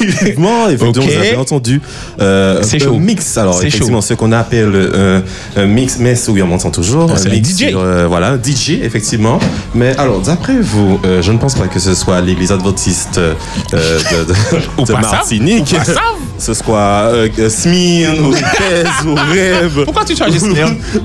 [0.09, 1.81] Effectivement, effectivement vous avez entendu
[2.21, 2.99] euh, C'est chaud.
[2.99, 3.37] mix.
[3.37, 5.21] Alors, effectivement, ce qu'on appelle euh,
[5.57, 7.11] un mix, mais oui, on m'entend toujours.
[7.13, 7.69] Ah, c'est un DJ.
[7.71, 9.39] sur, euh, voilà, DJ, effectivement.
[9.75, 13.35] Mais alors, d'après vous, euh, je ne pense pas que ce soit l'église adventiste euh,
[13.73, 15.01] de, de, de ça.
[15.01, 15.75] Martinique.
[15.79, 16.26] Ou.
[16.39, 19.85] Ce soit euh, euh, ou Pèse, ou Rêve.
[19.85, 20.15] Pourquoi tu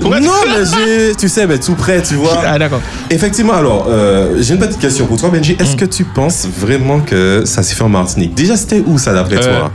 [0.00, 2.42] Pourquoi tu- Non, mais j'ai, tu sais, mais tout près, tu vois.
[2.46, 2.80] Ah, d'accord.
[3.10, 5.54] Effectivement, alors, euh, j'ai une petite question pour toi, Benji.
[5.58, 5.62] Mm.
[5.62, 8.34] Est-ce que tu penses vraiment que ça s'est fait en Martinique?
[8.34, 9.70] Déjà, c'était où ça, d'après Euh, toi?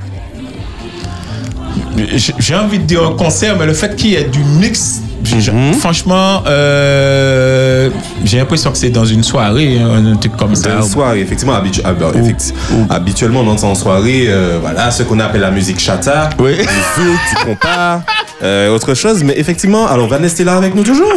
[2.40, 5.74] J'ai envie de dire un concert, mais le fait qu'il y ait du mix, Mhm.
[5.74, 7.90] franchement, euh,
[8.24, 10.76] j'ai l'impression que c'est dans une soirée, hein, un truc comme ça.
[10.78, 12.54] Une soirée, effectivement, habitu- effecti-
[12.90, 16.54] habituellement on entend en soirée, euh, voilà, ce qu'on appelle la musique chata, Oui.
[16.56, 18.02] du zouk, du compas,
[18.44, 19.24] euh, autre chose.
[19.24, 21.12] Mais effectivement, alors Vanessa est là avec nous toujours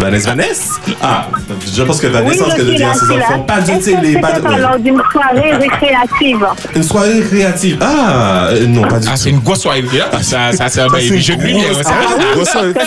[0.00, 0.80] Vanessa, Vanessa?
[1.02, 1.28] Ah,
[1.76, 3.90] je pense que Vanessa Oui, en train je dire à ses enfants, pas de Est-ce
[3.90, 6.46] que télé, pas lors d'une soirée récréative?
[6.74, 7.76] Une soirée créative.
[7.80, 9.16] Ah, euh, non, pas du Ah, tout.
[9.16, 9.82] c'est une grosse soirée.
[9.82, 10.10] là.
[10.22, 11.74] Ça, ça, ça, Ça, c'est une jeu de grosse- lumière.
[11.84, 11.90] ça.
[11.92, 12.80] ah, grosse soirée, Ça,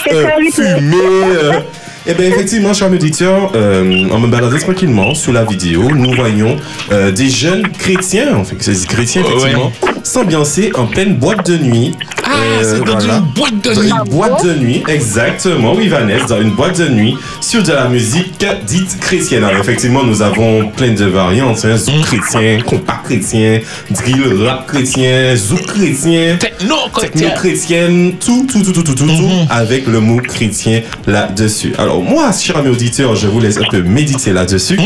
[2.08, 2.12] euh, euh.
[2.12, 6.56] Eh bien, effectivement, chers auditeurs, euh, en me baladant tranquillement sous la vidéo, nous voyons
[6.92, 9.72] euh, des jeunes chrétiens, en fait, c'est chrétiens, effectivement,
[10.04, 11.94] s'ambiancer en pleine boîte de nuit.
[12.26, 12.30] Ah,
[12.62, 13.18] Euh, c'est dans voilà.
[13.18, 13.89] une boîte de Dans nuit.
[14.06, 17.88] une boîte de nuit, exactement, oui, Vanessa, dans une boîte de nuit, sur de la
[17.89, 19.44] musique dite chrétienne.
[19.44, 23.60] Alors, effectivement, nous avons plein de variantes, hein, zouk chrétien, compas chrétien,
[23.92, 29.30] drill rap chrétien, zouk chrétien, Techno, techno chrétienne, tout, tout, tout, tout, tout, tout, tout,
[29.50, 31.74] avec le mot chrétien là-dessus.
[31.78, 34.80] Alors, moi, chers amis auditeurs, je vous laisse un peu méditer là-dessus,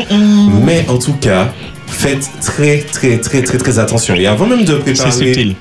[0.64, 1.54] mais en tout cas,
[1.88, 4.16] faites très, très, très, très, très attention.
[4.16, 5.56] Et avant même de préparer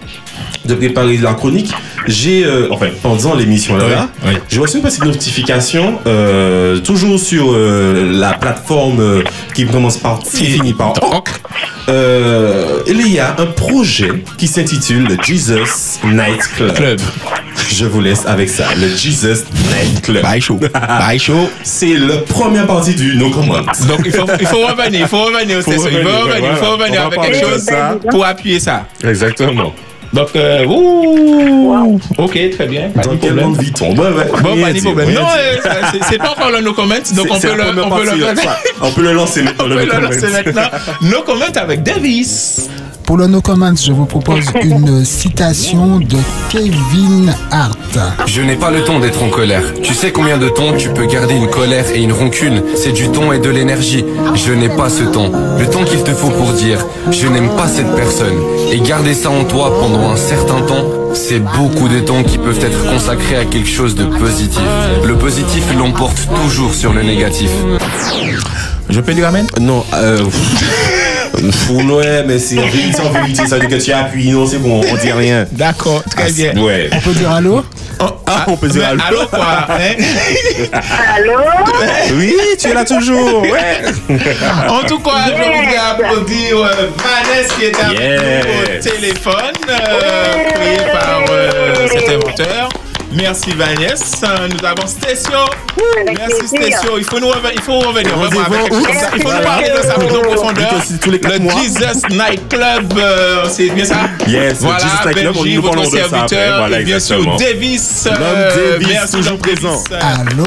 [0.67, 1.73] de préparer la chronique,
[2.07, 4.39] j'ai, euh, enfin, pendant l'émission là, Oui, oui.
[4.49, 9.23] j'ai reçu une petite notification, euh, toujours sur euh, la plateforme
[9.55, 11.29] qui commence par T et finit par OC.
[12.89, 16.75] Il y a un projet qui s'intitule le Jesus Night Club.
[16.75, 17.01] Club.
[17.71, 20.23] Je vous laisse avec ça, le Jesus Night Club.
[20.23, 20.59] Bye show.
[20.73, 21.49] Bye show.
[21.63, 23.61] C'est la première partie du No Comment.
[23.89, 25.73] Donc il faut, il faut revenir, il faut revenir au Faut.
[25.73, 27.97] Il faut revenir, il faut revenir avec quelque chose ça.
[28.11, 28.87] pour appuyer ça.
[29.05, 29.73] Exactement.
[30.13, 32.89] Donc, euh, ouh, ok, très bien.
[32.95, 33.47] Pas Dans de quel problème.
[33.49, 33.91] monde vit-on?
[33.91, 34.11] Ouais.
[34.43, 35.13] Bon, pas de problème.
[35.13, 35.57] Non, euh,
[36.09, 38.25] c'est- pas encore le no comment, donc on peut le, on peut le.
[38.81, 39.65] On peut le lancer maintenant.
[39.67, 40.71] On peut le lancer maintenant.
[41.03, 42.69] No comment avec Davis.
[43.07, 46.17] Pour le No Comments, je vous propose une citation de
[46.51, 47.79] Kevin Hart.
[48.27, 49.63] Je n'ai pas le ton d'être en colère.
[49.81, 53.09] Tu sais combien de temps tu peux garder une colère et une rancune C'est du
[53.11, 54.05] ton et de l'énergie.
[54.35, 55.31] Je n'ai pas ce temps.
[55.57, 58.35] Le temps qu'il te faut pour dire je n'aime pas cette personne.
[58.73, 62.65] Et garder ça en toi pendant un certain temps, c'est beaucoup de temps qui peuvent
[62.65, 64.63] être consacrés à quelque chose de positif.
[65.05, 67.51] Le positif l'emporte toujours sur le négatif.
[68.91, 70.25] Je peux dire amen Non, euh.
[71.67, 74.47] Pour ouais, mais c'est en vérité, en vérité, ça veut dire que tu appuies, non,
[74.47, 75.47] c'est bon, on dit rien.
[75.53, 76.57] D'accord, très bien.
[76.57, 76.89] Ouais.
[76.93, 77.65] On peut dire allô?
[77.99, 79.01] Ah, on peut dire allô.
[79.07, 79.95] allô quoi hein?
[81.17, 81.33] Allô?
[82.15, 83.83] Oui, tu es là toujours, ouais.
[84.69, 88.19] En tout cas, je voudrais applaudir euh, Vanessa qui est avec Yeah.
[88.21, 92.66] nous au téléphone, euh, par euh, cet inventeur.
[93.17, 94.47] Merci Vanessa.
[94.51, 95.39] Nous avons Stécio.
[96.07, 96.99] Merci Stécio.
[96.99, 99.11] Il faut nous revenir, il faut revenir vraiment avec quelque chose comme ça.
[99.17, 100.75] Il faut nous parler de ça plus en profondeur.
[101.01, 101.49] tous les quatre Le.
[101.49, 104.11] Jesus Night Club, euh, c'est bien ça?
[104.29, 106.59] Yes, le voilà, Jesus Night Club, on nous votre serviteur.
[106.59, 107.37] Voilà, et bien sûr.
[107.39, 108.07] Davis.
[108.07, 109.83] L'homme euh, Davis, merci, toujours présent.
[109.93, 110.45] Allô?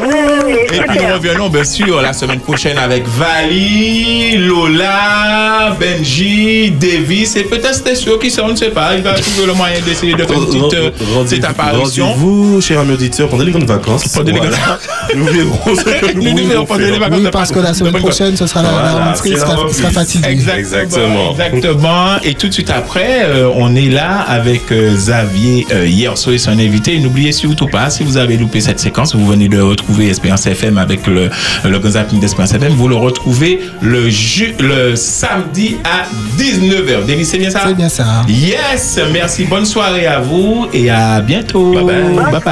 [0.72, 7.44] Et puis nous revenons bien sûr la semaine prochaine avec Vali, Lola, Benji, Davis et
[7.46, 8.96] peut-être Stécio qui sait, on ne sait pas.
[8.96, 10.92] Il va trouver le moyen d'essayer de faire une petite, euh,
[11.24, 12.06] petite apparition.
[12.12, 14.08] Rendez-vous, cher ami auditeur, pendant les grandes vacances.
[14.10, 14.58] Pendant les Voilà.
[15.16, 18.38] Nous verrons ce que nous verrons pendant les vacances Oui, parce que la semaine prochaine,
[18.38, 18.70] ce sera la,
[19.06, 20.28] rentrée, la sera, fatigué.
[20.30, 21.32] Exactement.
[21.32, 22.20] Exactement.
[22.24, 26.36] Et tout de suite après, euh, on est là avec euh, Xavier euh, hier soir
[26.36, 27.00] et son invité.
[27.00, 30.78] N'oubliez surtout pas, si vous avez loupé cette séquence, vous venez de retrouver Espérance FM
[30.78, 31.30] avec le,
[31.66, 32.74] le zapping d'Espérance FM.
[32.74, 36.06] Vous le retrouvez le, ju- le samedi à
[36.40, 37.06] 19h.
[37.08, 37.62] David, c'est bien ça?
[37.68, 38.06] C'est bien ça.
[38.28, 39.46] Yes, merci.
[39.46, 41.74] Bonne soirée à vous et à bientôt.
[41.74, 42.32] Bye bye.
[42.32, 42.49] Bye bye.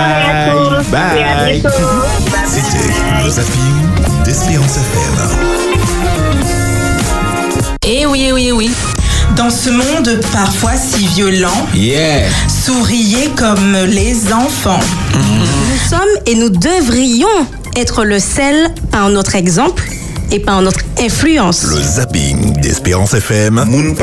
[0.92, 1.62] Bye.
[2.46, 2.88] C'était
[3.24, 3.76] le zapping
[4.24, 5.16] d'Espérance FM.
[7.86, 8.72] Eh oui, eh oui, eh oui.
[9.36, 12.30] Dans ce monde parfois si violent, Yeah.
[12.48, 14.80] souriez comme les enfants.
[15.14, 17.28] Nous sommes et nous devrions
[17.76, 19.84] être le sel par notre exemple
[20.32, 21.64] et par notre influence.
[21.64, 23.64] Le zapping d'Espérance FM.
[23.68, 23.96] Moun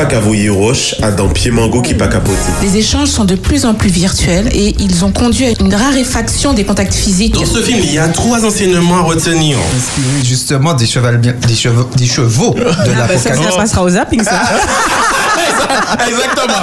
[0.50, 2.36] roche a dan pied mango qui pas capoté.
[2.62, 6.54] Les échanges sont de plus en plus virtuels et ils ont conduit à une raréfaction
[6.54, 7.34] des contacts physiques.
[7.34, 9.58] Dans ce film, il y a trois enseignements à retenir.
[9.76, 11.08] Inspiré justement des chevaux,
[11.46, 14.42] des chevaux, des chevaux de Ah bah ça, ça passera au zapping, ça.
[16.08, 16.62] Exactement.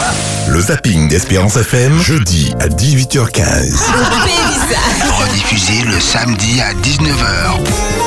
[0.50, 3.76] Le zapping d'Espérance FM, jeudi à 18h15.
[5.20, 8.01] Rediffusé le samedi à 19h.